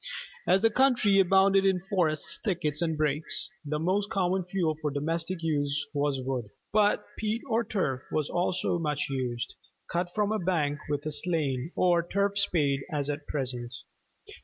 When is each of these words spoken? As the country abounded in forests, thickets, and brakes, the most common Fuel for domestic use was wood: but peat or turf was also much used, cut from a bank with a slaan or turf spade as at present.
As 0.47 0.63
the 0.63 0.71
country 0.71 1.19
abounded 1.19 1.63
in 1.63 1.79
forests, 1.81 2.39
thickets, 2.43 2.81
and 2.81 2.97
brakes, 2.97 3.51
the 3.63 3.77
most 3.77 4.09
common 4.09 4.43
Fuel 4.45 4.75
for 4.81 4.89
domestic 4.89 5.43
use 5.43 5.85
was 5.93 6.19
wood: 6.23 6.49
but 6.73 7.05
peat 7.19 7.43
or 7.47 7.63
turf 7.63 8.01
was 8.11 8.27
also 8.27 8.79
much 8.79 9.09
used, 9.11 9.53
cut 9.91 10.11
from 10.11 10.31
a 10.31 10.39
bank 10.39 10.79
with 10.89 11.05
a 11.05 11.11
slaan 11.11 11.71
or 11.75 12.01
turf 12.01 12.39
spade 12.39 12.79
as 12.91 13.11
at 13.11 13.27
present. 13.27 13.75